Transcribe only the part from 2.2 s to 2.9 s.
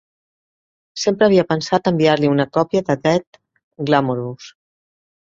una còpia